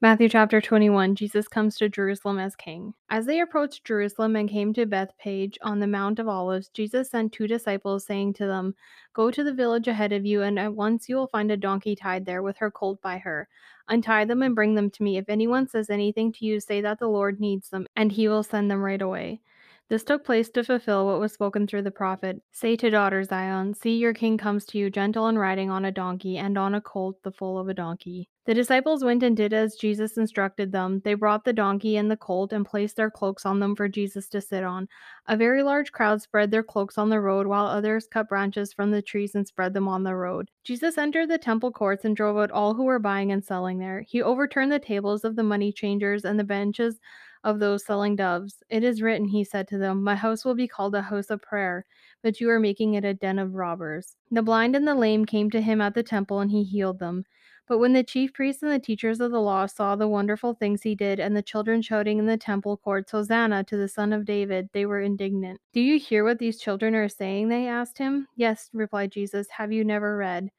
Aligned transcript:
Matthew 0.00 0.28
chapter 0.28 0.60
21 0.60 1.16
Jesus 1.16 1.48
comes 1.48 1.76
to 1.76 1.88
Jerusalem 1.88 2.38
as 2.38 2.54
king. 2.54 2.94
As 3.10 3.26
they 3.26 3.40
approached 3.40 3.84
Jerusalem 3.84 4.36
and 4.36 4.48
came 4.48 4.72
to 4.74 4.86
Bethphage 4.86 5.58
on 5.60 5.80
the 5.80 5.88
Mount 5.88 6.20
of 6.20 6.28
Olives, 6.28 6.68
Jesus 6.68 7.10
sent 7.10 7.32
two 7.32 7.48
disciples, 7.48 8.06
saying 8.06 8.34
to 8.34 8.46
them, 8.46 8.76
Go 9.12 9.32
to 9.32 9.42
the 9.42 9.52
village 9.52 9.88
ahead 9.88 10.12
of 10.12 10.24
you, 10.24 10.42
and 10.42 10.56
at 10.56 10.72
once 10.72 11.08
you 11.08 11.16
will 11.16 11.26
find 11.26 11.50
a 11.50 11.56
donkey 11.56 11.96
tied 11.96 12.26
there 12.26 12.44
with 12.44 12.58
her 12.58 12.70
colt 12.70 13.02
by 13.02 13.18
her. 13.18 13.48
Untie 13.88 14.24
them 14.24 14.42
and 14.42 14.54
bring 14.54 14.76
them 14.76 14.88
to 14.88 15.02
me. 15.02 15.16
If 15.16 15.28
anyone 15.28 15.66
says 15.66 15.90
anything 15.90 16.30
to 16.34 16.44
you, 16.44 16.60
say 16.60 16.80
that 16.80 17.00
the 17.00 17.08
Lord 17.08 17.40
needs 17.40 17.68
them, 17.68 17.88
and 17.96 18.12
he 18.12 18.28
will 18.28 18.44
send 18.44 18.70
them 18.70 18.80
right 18.80 19.02
away. 19.02 19.40
This 19.90 20.04
took 20.04 20.22
place 20.22 20.50
to 20.50 20.62
fulfill 20.62 21.06
what 21.06 21.18
was 21.18 21.32
spoken 21.32 21.66
through 21.66 21.82
the 21.82 21.90
prophet 21.90 22.42
Say 22.52 22.76
to 22.76 22.90
daughter 22.90 23.24
Zion, 23.24 23.72
See, 23.72 23.96
your 23.96 24.12
king 24.12 24.36
comes 24.36 24.66
to 24.66 24.78
you, 24.78 24.90
gentle 24.90 25.26
and 25.26 25.38
riding 25.38 25.70
on 25.70 25.86
a 25.86 25.92
donkey, 25.92 26.36
and 26.36 26.58
on 26.58 26.74
a 26.74 26.80
colt, 26.80 27.16
the 27.22 27.32
foal 27.32 27.58
of 27.58 27.68
a 27.68 27.74
donkey. 27.74 28.28
The 28.44 28.52
disciples 28.54 29.02
went 29.02 29.22
and 29.22 29.36
did 29.36 29.54
as 29.54 29.76
Jesus 29.76 30.18
instructed 30.18 30.72
them. 30.72 31.00
They 31.04 31.14
brought 31.14 31.44
the 31.44 31.52
donkey 31.54 31.96
and 31.96 32.10
the 32.10 32.16
colt 32.18 32.52
and 32.52 32.66
placed 32.66 32.96
their 32.96 33.10
cloaks 33.10 33.46
on 33.46 33.60
them 33.60 33.74
for 33.76 33.88
Jesus 33.88 34.28
to 34.30 34.42
sit 34.42 34.62
on. 34.62 34.88
A 35.26 35.36
very 35.36 35.62
large 35.62 35.92
crowd 35.92 36.20
spread 36.20 36.50
their 36.50 36.62
cloaks 36.62 36.98
on 36.98 37.08
the 37.08 37.20
road, 37.20 37.46
while 37.46 37.66
others 37.66 38.06
cut 38.06 38.28
branches 38.28 38.74
from 38.74 38.90
the 38.90 39.02
trees 39.02 39.34
and 39.34 39.46
spread 39.46 39.72
them 39.72 39.88
on 39.88 40.02
the 40.02 40.14
road. 40.14 40.50
Jesus 40.64 40.98
entered 40.98 41.30
the 41.30 41.38
temple 41.38 41.72
courts 41.72 42.04
and 42.04 42.14
drove 42.14 42.36
out 42.36 42.50
all 42.50 42.74
who 42.74 42.84
were 42.84 42.98
buying 42.98 43.32
and 43.32 43.44
selling 43.44 43.78
there. 43.78 44.04
He 44.06 44.22
overturned 44.22 44.72
the 44.72 44.78
tables 44.78 45.24
of 45.24 45.36
the 45.36 45.42
money 45.42 45.72
changers 45.72 46.24
and 46.24 46.38
the 46.38 46.44
benches 46.44 47.00
of 47.48 47.58
those 47.58 47.84
selling 47.84 48.14
doves. 48.14 48.62
It 48.68 48.84
is 48.84 49.00
written, 49.00 49.26
he 49.26 49.42
said 49.42 49.66
to 49.68 49.78
them, 49.78 50.04
My 50.04 50.14
house 50.14 50.44
will 50.44 50.54
be 50.54 50.68
called 50.68 50.94
a 50.94 51.00
house 51.00 51.30
of 51.30 51.40
prayer, 51.40 51.86
but 52.22 52.40
you 52.40 52.50
are 52.50 52.60
making 52.60 52.94
it 52.94 53.06
a 53.06 53.14
den 53.14 53.38
of 53.38 53.54
robbers. 53.54 54.16
The 54.30 54.42
blind 54.42 54.76
and 54.76 54.86
the 54.86 54.94
lame 54.94 55.24
came 55.24 55.50
to 55.52 55.62
him 55.62 55.80
at 55.80 55.94
the 55.94 56.02
temple, 56.02 56.40
and 56.40 56.50
he 56.50 56.62
healed 56.62 56.98
them. 56.98 57.24
But 57.66 57.78
when 57.78 57.94
the 57.94 58.04
chief 58.04 58.34
priests 58.34 58.62
and 58.62 58.70
the 58.70 58.78
teachers 58.78 59.20
of 59.20 59.30
the 59.30 59.40
law 59.40 59.64
saw 59.64 59.96
the 59.96 60.08
wonderful 60.08 60.54
things 60.54 60.82
he 60.82 60.94
did, 60.94 61.20
and 61.20 61.34
the 61.34 61.42
children 61.42 61.80
shouting 61.80 62.18
in 62.18 62.26
the 62.26 62.36
temple 62.36 62.76
courts, 62.76 63.12
Hosanna 63.12 63.64
to 63.64 63.76
the 63.78 63.88
Son 63.88 64.12
of 64.12 64.26
David, 64.26 64.68
they 64.74 64.84
were 64.84 65.00
indignant. 65.00 65.58
Do 65.72 65.80
you 65.80 65.98
hear 65.98 66.24
what 66.24 66.38
these 66.38 66.60
children 66.60 66.94
are 66.94 67.08
saying? 67.08 67.48
They 67.48 67.66
asked 67.66 67.96
him. 67.96 68.26
Yes, 68.36 68.68
replied 68.74 69.12
Jesus. 69.12 69.46
Have 69.50 69.72
you 69.72 69.84
never 69.84 70.18
read? 70.18 70.50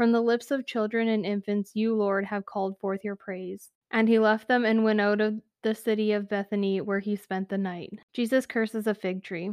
From 0.00 0.12
the 0.12 0.22
lips 0.22 0.50
of 0.50 0.64
children 0.64 1.08
and 1.08 1.26
infants, 1.26 1.72
you, 1.74 1.94
Lord, 1.94 2.24
have 2.24 2.46
called 2.46 2.78
forth 2.78 3.04
your 3.04 3.16
praise. 3.16 3.68
And 3.90 4.08
he 4.08 4.18
left 4.18 4.48
them 4.48 4.64
and 4.64 4.82
went 4.82 4.98
out 4.98 5.20
of 5.20 5.42
the 5.60 5.74
city 5.74 6.12
of 6.12 6.26
Bethany, 6.26 6.80
where 6.80 7.00
he 7.00 7.16
spent 7.16 7.50
the 7.50 7.58
night. 7.58 7.92
Jesus 8.14 8.46
curses 8.46 8.86
a 8.86 8.94
fig 8.94 9.22
tree. 9.22 9.50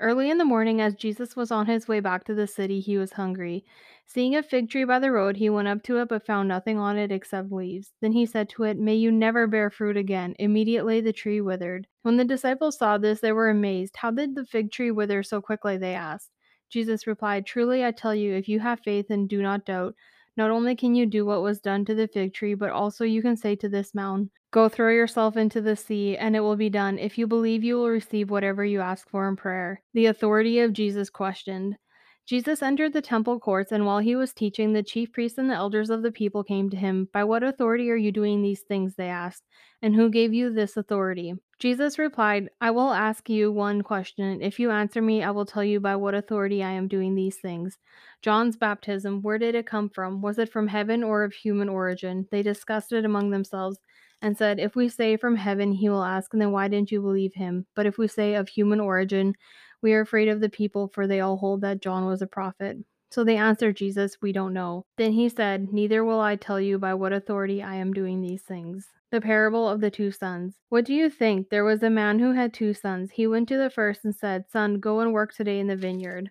Early 0.00 0.30
in 0.30 0.38
the 0.38 0.44
morning, 0.46 0.80
as 0.80 0.94
Jesus 0.94 1.36
was 1.36 1.50
on 1.50 1.66
his 1.66 1.86
way 1.86 2.00
back 2.00 2.24
to 2.24 2.34
the 2.34 2.46
city, 2.46 2.80
he 2.80 2.96
was 2.96 3.12
hungry. 3.12 3.62
Seeing 4.06 4.36
a 4.36 4.42
fig 4.42 4.70
tree 4.70 4.84
by 4.84 5.00
the 5.00 5.12
road, 5.12 5.36
he 5.36 5.50
went 5.50 5.68
up 5.68 5.82
to 5.82 5.98
it 5.98 6.08
but 6.08 6.24
found 6.24 6.48
nothing 6.48 6.78
on 6.78 6.96
it 6.96 7.12
except 7.12 7.52
leaves. 7.52 7.92
Then 8.00 8.12
he 8.12 8.24
said 8.24 8.48
to 8.48 8.62
it, 8.62 8.78
May 8.78 8.94
you 8.94 9.12
never 9.12 9.46
bear 9.46 9.68
fruit 9.68 9.98
again. 9.98 10.34
Immediately 10.38 11.02
the 11.02 11.12
tree 11.12 11.42
withered. 11.42 11.86
When 12.04 12.16
the 12.16 12.24
disciples 12.24 12.78
saw 12.78 12.96
this, 12.96 13.20
they 13.20 13.32
were 13.32 13.50
amazed. 13.50 13.96
How 13.98 14.12
did 14.12 14.34
the 14.34 14.46
fig 14.46 14.72
tree 14.72 14.92
wither 14.92 15.22
so 15.22 15.42
quickly? 15.42 15.76
They 15.76 15.94
asked. 15.94 16.30
Jesus 16.70 17.06
replied, 17.06 17.44
Truly 17.44 17.84
I 17.84 17.90
tell 17.90 18.14
you, 18.14 18.34
if 18.34 18.48
you 18.48 18.60
have 18.60 18.80
faith 18.80 19.10
and 19.10 19.28
do 19.28 19.42
not 19.42 19.66
doubt, 19.66 19.94
not 20.36 20.50
only 20.50 20.74
can 20.76 20.94
you 20.94 21.04
do 21.04 21.26
what 21.26 21.42
was 21.42 21.60
done 21.60 21.84
to 21.84 21.94
the 21.94 22.08
fig 22.08 22.32
tree, 22.32 22.54
but 22.54 22.70
also 22.70 23.04
you 23.04 23.20
can 23.20 23.36
say 23.36 23.56
to 23.56 23.68
this 23.68 23.94
mountain, 23.94 24.30
Go 24.52 24.68
throw 24.68 24.90
yourself 24.90 25.36
into 25.36 25.60
the 25.60 25.76
sea, 25.76 26.16
and 26.16 26.34
it 26.34 26.40
will 26.40 26.56
be 26.56 26.70
done. 26.70 26.98
If 26.98 27.18
you 27.18 27.26
believe, 27.26 27.62
you 27.62 27.76
will 27.76 27.88
receive 27.88 28.30
whatever 28.30 28.64
you 28.64 28.80
ask 28.80 29.08
for 29.08 29.28
in 29.28 29.36
prayer. 29.36 29.82
The 29.92 30.06
authority 30.06 30.60
of 30.60 30.72
Jesus 30.72 31.10
questioned. 31.10 31.76
Jesus 32.26 32.62
entered 32.62 32.92
the 32.92 33.02
temple 33.02 33.40
courts, 33.40 33.72
and 33.72 33.84
while 33.84 33.98
he 33.98 34.14
was 34.14 34.32
teaching, 34.32 34.72
the 34.72 34.82
chief 34.82 35.12
priests 35.12 35.38
and 35.38 35.50
the 35.50 35.54
elders 35.54 35.90
of 35.90 36.02
the 36.02 36.12
people 36.12 36.44
came 36.44 36.70
to 36.70 36.76
him. 36.76 37.08
By 37.12 37.24
what 37.24 37.42
authority 37.42 37.90
are 37.90 37.96
you 37.96 38.12
doing 38.12 38.40
these 38.40 38.62
things? 38.62 38.94
They 38.94 39.08
asked. 39.08 39.42
And 39.82 39.94
who 39.94 40.10
gave 40.10 40.32
you 40.32 40.52
this 40.52 40.76
authority? 40.76 41.34
Jesus 41.60 41.98
replied, 41.98 42.48
I 42.62 42.70
will 42.70 42.90
ask 42.90 43.28
you 43.28 43.52
one 43.52 43.82
question. 43.82 44.40
If 44.40 44.58
you 44.58 44.70
answer 44.70 45.02
me, 45.02 45.22
I 45.22 45.30
will 45.30 45.44
tell 45.44 45.62
you 45.62 45.78
by 45.78 45.94
what 45.94 46.14
authority 46.14 46.64
I 46.64 46.70
am 46.70 46.88
doing 46.88 47.14
these 47.14 47.36
things. 47.36 47.76
John's 48.22 48.56
baptism, 48.56 49.20
where 49.20 49.36
did 49.36 49.54
it 49.54 49.66
come 49.66 49.90
from? 49.90 50.22
Was 50.22 50.38
it 50.38 50.50
from 50.50 50.68
heaven 50.68 51.04
or 51.04 51.22
of 51.22 51.34
human 51.34 51.68
origin? 51.68 52.26
They 52.30 52.42
discussed 52.42 52.92
it 52.92 53.04
among 53.04 53.28
themselves 53.28 53.78
and 54.22 54.38
said, 54.38 54.58
If 54.58 54.74
we 54.74 54.88
say 54.88 55.18
from 55.18 55.36
heaven, 55.36 55.72
he 55.72 55.90
will 55.90 56.02
ask, 56.02 56.32
and 56.32 56.40
then 56.40 56.50
why 56.50 56.68
didn't 56.68 56.92
you 56.92 57.02
believe 57.02 57.34
him? 57.34 57.66
But 57.76 57.84
if 57.84 57.98
we 57.98 58.08
say 58.08 58.36
of 58.36 58.48
human 58.48 58.80
origin, 58.80 59.34
we 59.82 59.92
are 59.92 60.00
afraid 60.00 60.28
of 60.28 60.40
the 60.40 60.48
people, 60.48 60.88
for 60.88 61.06
they 61.06 61.20
all 61.20 61.36
hold 61.36 61.60
that 61.60 61.82
John 61.82 62.06
was 62.06 62.22
a 62.22 62.26
prophet. 62.26 62.78
So 63.10 63.24
they 63.24 63.36
answered 63.36 63.76
Jesus, 63.76 64.22
We 64.22 64.32
don't 64.32 64.52
know. 64.52 64.86
Then 64.96 65.12
he 65.12 65.28
said, 65.28 65.72
Neither 65.72 66.04
will 66.04 66.20
I 66.20 66.36
tell 66.36 66.60
you 66.60 66.78
by 66.78 66.94
what 66.94 67.12
authority 67.12 67.62
I 67.62 67.74
am 67.74 67.92
doing 67.92 68.20
these 68.20 68.42
things. 68.42 68.88
The 69.10 69.20
parable 69.20 69.68
of 69.68 69.80
the 69.80 69.90
two 69.90 70.12
sons. 70.12 70.54
What 70.68 70.84
do 70.84 70.94
you 70.94 71.10
think? 71.10 71.50
There 71.50 71.64
was 71.64 71.82
a 71.82 71.90
man 71.90 72.20
who 72.20 72.32
had 72.32 72.54
two 72.54 72.72
sons. 72.72 73.10
He 73.10 73.26
went 73.26 73.48
to 73.48 73.58
the 73.58 73.70
first 73.70 74.04
and 74.04 74.14
said, 74.14 74.44
Son, 74.48 74.78
go 74.78 75.00
and 75.00 75.12
work 75.12 75.34
today 75.34 75.58
in 75.58 75.66
the 75.66 75.74
vineyard. 75.74 76.30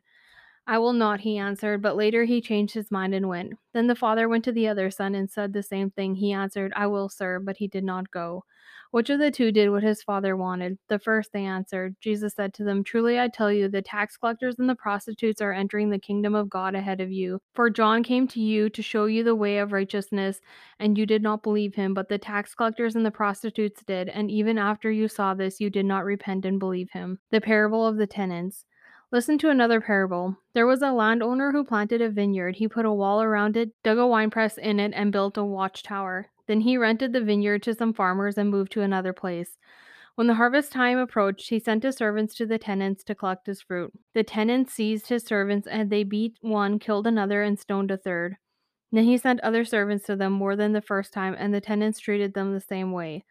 I 0.70 0.78
will 0.78 0.94
not, 0.94 1.22
he 1.22 1.40
answered, 1.40 1.82
but 1.82 1.96
later 1.96 2.26
he 2.26 2.42
changed 2.42 2.76
his 2.76 2.92
mind 2.92 3.16
and 3.16 3.28
went. 3.28 3.54
Then 3.74 3.88
the 3.88 3.96
father 3.96 4.30
went 4.30 4.44
to 4.44 4.52
the 4.52 4.68
other 4.68 4.92
son 4.92 5.16
and 5.16 5.28
said 5.28 5.52
the 5.52 5.64
same 5.64 5.90
thing. 5.90 6.14
He 6.14 6.32
answered, 6.32 6.72
I 6.76 6.86
will, 6.86 7.10
sir, 7.10 7.40
but 7.40 7.58
he 7.58 7.68
did 7.68 7.84
not 7.84 8.12
go. 8.12 8.44
Which 8.92 9.10
of 9.10 9.18
the 9.18 9.32
two 9.32 9.52
did 9.52 9.72
what 9.72 9.82
his 9.82 10.04
father 10.04 10.38
wanted? 10.38 10.78
The 10.88 11.00
first, 11.00 11.34
they 11.34 11.44
answered. 11.44 11.96
Jesus 12.02 12.36
said 12.36 12.54
to 12.54 12.64
them, 12.64 12.84
Truly 12.84 13.20
I 13.20 13.30
tell 13.30 13.52
you, 13.52 13.68
the 13.68 13.82
tax 13.82 14.16
collectors 14.16 14.60
and 14.60 14.70
the 14.70 14.76
prostitutes 14.76 15.42
are 15.42 15.54
entering 15.54 15.90
the 15.90 15.98
kingdom 15.98 16.36
of 16.36 16.52
God 16.52 16.76
ahead 16.76 17.02
of 17.02 17.12
you. 17.12 17.40
For 17.56 17.72
John 17.72 18.04
came 18.04 18.28
to 18.28 18.40
you 18.40 18.70
to 18.70 18.84
show 18.84 19.06
you 19.06 19.24
the 19.24 19.34
way 19.34 19.58
of 19.58 19.72
righteousness, 19.72 20.40
and 20.78 21.00
you 21.00 21.08
did 21.08 21.24
not 21.24 21.42
believe 21.42 21.74
him, 21.74 21.96
but 21.96 22.10
the 22.10 22.20
tax 22.20 22.54
collectors 22.54 22.96
and 22.96 23.04
the 23.04 23.10
prostitutes 23.10 23.82
did, 23.84 24.08
and 24.08 24.30
even 24.30 24.60
after 24.60 24.92
you 24.92 25.08
saw 25.08 25.34
this, 25.34 25.60
you 25.60 25.72
did 25.72 25.88
not 25.88 26.06
repent 26.06 26.46
and 26.46 26.60
believe 26.60 26.92
him. 26.92 27.18
The 27.32 27.42
parable 27.42 27.88
of 27.88 27.98
the 27.98 28.08
tenants. 28.08 28.66
Listen 29.12 29.40
to 29.40 29.50
another 29.50 29.82
parable. 29.82 30.38
There 30.54 30.68
was 30.68 30.84
a 30.84 30.92
landowner 30.92 31.52
who 31.52 31.64
planted 31.64 32.00
a 32.00 32.10
vineyard. 32.10 32.58
He 32.58 32.68
put 32.68 32.86
a 32.86 32.94
wall 32.94 33.24
around 33.24 33.58
it, 33.58 33.72
dug 33.82 33.98
a 33.98 34.06
winepress 34.06 34.58
in 34.60 34.80
it, 34.80 34.92
and 34.96 35.12
built 35.12 35.36
a 35.36 35.44
watchtower. 35.44 36.28
Then 36.46 36.62
he 36.62 36.78
rented 36.78 37.14
the 37.14 37.22
vineyard 37.22 37.64
to 37.64 37.74
some 37.74 37.92
farmers 37.92 38.38
and 38.38 38.52
moved 38.52 38.72
to 38.74 38.82
another 38.82 39.12
place. 39.12 39.58
When 40.14 40.28
the 40.28 40.36
harvest 40.36 40.72
time 40.72 41.00
approached, 41.00 41.50
he 41.50 41.60
sent 41.60 41.82
his 41.82 41.96
servants 41.96 42.36
to 42.36 42.46
the 42.46 42.60
tenants 42.60 43.04
to 43.06 43.16
collect 43.16 43.48
his 43.48 43.62
fruit. 43.64 43.92
The 44.14 44.24
tenants 44.24 44.74
seized 44.74 45.08
his 45.08 45.24
servants, 45.24 45.66
and 45.66 45.90
they 45.90 46.04
beat 46.04 46.38
one, 46.42 46.78
killed 46.78 47.08
another, 47.08 47.42
and 47.42 47.58
stoned 47.58 47.90
a 47.90 47.98
third. 47.98 48.38
Then 48.92 49.06
he 49.06 49.18
sent 49.18 49.40
other 49.42 49.66
servants 49.66 50.06
to 50.06 50.16
them 50.16 50.34
more 50.34 50.56
than 50.56 50.74
the 50.74 50.82
first 50.82 51.14
time, 51.14 51.36
and 51.38 51.52
the 51.52 51.62
tenants 51.62 52.00
treated 52.00 52.36
them 52.36 52.54
the 52.54 52.60
same 52.60 52.92
way. 52.92 53.24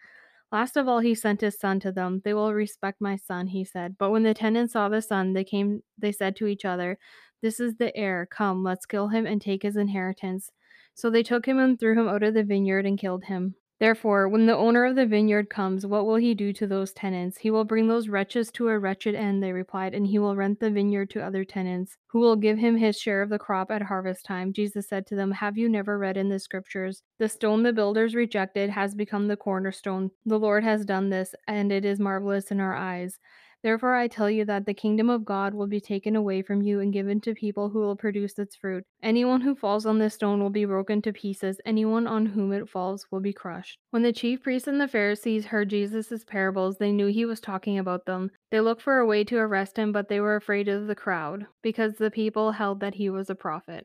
Last 0.50 0.76
of 0.76 0.88
all, 0.88 1.00
he 1.00 1.14
sent 1.14 1.42
his 1.42 1.58
son 1.58 1.78
to 1.80 1.92
them. 1.92 2.22
They 2.24 2.32
will 2.32 2.54
respect 2.54 3.00
my 3.00 3.16
son, 3.16 3.48
he 3.48 3.64
said. 3.64 3.96
But 3.98 4.10
when 4.10 4.22
the 4.22 4.34
tenants 4.34 4.72
saw 4.72 4.88
the 4.88 5.02
son, 5.02 5.34
they 5.34 5.44
came, 5.44 5.82
they 5.98 6.12
said 6.12 6.36
to 6.36 6.46
each 6.46 6.64
other, 6.64 6.98
This 7.42 7.60
is 7.60 7.76
the 7.76 7.94
heir. 7.96 8.26
Come, 8.26 8.64
let's 8.64 8.86
kill 8.86 9.08
him 9.08 9.26
and 9.26 9.40
take 9.42 9.62
his 9.62 9.76
inheritance. 9.76 10.50
So 10.94 11.10
they 11.10 11.22
took 11.22 11.46
him 11.46 11.58
and 11.58 11.78
threw 11.78 11.98
him 11.98 12.08
out 12.08 12.22
of 12.22 12.34
the 12.34 12.44
vineyard 12.44 12.86
and 12.86 12.98
killed 12.98 13.24
him. 13.24 13.54
Therefore, 13.80 14.28
when 14.28 14.46
the 14.46 14.56
owner 14.56 14.84
of 14.84 14.96
the 14.96 15.06
vineyard 15.06 15.48
comes, 15.48 15.86
what 15.86 16.04
will 16.04 16.16
he 16.16 16.34
do 16.34 16.52
to 16.52 16.66
those 16.66 16.92
tenants? 16.92 17.38
He 17.38 17.50
will 17.50 17.64
bring 17.64 17.86
those 17.86 18.08
wretches 18.08 18.50
to 18.52 18.68
a 18.68 18.78
wretched 18.78 19.14
end, 19.14 19.40
they 19.40 19.52
replied, 19.52 19.94
and 19.94 20.06
he 20.06 20.18
will 20.18 20.34
rent 20.34 20.58
the 20.58 20.70
vineyard 20.70 21.10
to 21.10 21.24
other 21.24 21.44
tenants, 21.44 21.96
who 22.08 22.18
will 22.18 22.34
give 22.34 22.58
him 22.58 22.76
his 22.76 22.98
share 22.98 23.22
of 23.22 23.28
the 23.28 23.38
crop 23.38 23.70
at 23.70 23.82
harvest 23.82 24.24
time. 24.24 24.52
Jesus 24.52 24.88
said 24.88 25.06
to 25.06 25.14
them, 25.14 25.30
Have 25.30 25.56
you 25.56 25.68
never 25.68 25.96
read 25.96 26.16
in 26.16 26.28
the 26.28 26.40
scriptures, 26.40 27.02
The 27.18 27.28
stone 27.28 27.62
the 27.62 27.72
builders 27.72 28.16
rejected 28.16 28.70
has 28.70 28.96
become 28.96 29.28
the 29.28 29.36
cornerstone. 29.36 30.10
The 30.26 30.40
Lord 30.40 30.64
has 30.64 30.84
done 30.84 31.10
this, 31.10 31.36
and 31.46 31.70
it 31.70 31.84
is 31.84 32.00
marvelous 32.00 32.50
in 32.50 32.58
our 32.58 32.74
eyes. 32.74 33.18
Therefore, 33.62 33.94
I 33.94 34.08
tell 34.08 34.30
you 34.30 34.44
that 34.44 34.66
the 34.66 34.74
kingdom 34.74 35.10
of 35.10 35.24
God 35.24 35.52
will 35.52 35.66
be 35.66 35.80
taken 35.80 36.14
away 36.14 36.42
from 36.42 36.62
you 36.62 36.80
and 36.80 36.92
given 36.92 37.20
to 37.22 37.34
people 37.34 37.68
who 37.70 37.80
will 37.80 37.96
produce 37.96 38.38
its 38.38 38.54
fruit. 38.54 38.84
Anyone 39.02 39.40
who 39.40 39.54
falls 39.54 39.84
on 39.84 39.98
this 39.98 40.14
stone 40.14 40.40
will 40.40 40.50
be 40.50 40.64
broken 40.64 41.02
to 41.02 41.12
pieces, 41.12 41.60
anyone 41.64 42.06
on 42.06 42.26
whom 42.26 42.52
it 42.52 42.68
falls 42.68 43.06
will 43.10 43.20
be 43.20 43.32
crushed. 43.32 43.78
When 43.90 44.02
the 44.02 44.12
chief 44.12 44.42
priests 44.42 44.68
and 44.68 44.80
the 44.80 44.88
Pharisees 44.88 45.46
heard 45.46 45.70
Jesus' 45.70 46.24
parables, 46.24 46.78
they 46.78 46.92
knew 46.92 47.06
he 47.06 47.24
was 47.24 47.40
talking 47.40 47.78
about 47.78 48.06
them. 48.06 48.30
They 48.50 48.60
looked 48.60 48.82
for 48.82 48.98
a 48.98 49.06
way 49.06 49.24
to 49.24 49.38
arrest 49.38 49.76
him, 49.76 49.92
but 49.92 50.08
they 50.08 50.20
were 50.20 50.36
afraid 50.36 50.68
of 50.68 50.86
the 50.86 50.94
crowd, 50.94 51.46
because 51.62 51.94
the 51.94 52.10
people 52.10 52.52
held 52.52 52.80
that 52.80 52.94
he 52.94 53.10
was 53.10 53.28
a 53.28 53.34
prophet. 53.34 53.76